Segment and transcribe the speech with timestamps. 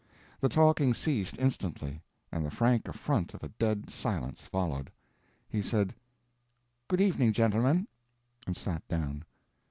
[0.39, 2.01] The talking ceased instantly,
[2.31, 4.91] and the frank affront of a dead silence followed.
[5.47, 5.93] He said,
[6.87, 7.87] "Good evening gentlemen,"
[8.47, 9.25] and sat down.